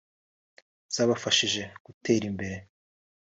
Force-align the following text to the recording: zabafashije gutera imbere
zabafashije 0.95 1.61
gutera 1.85 2.23
imbere 2.31 2.57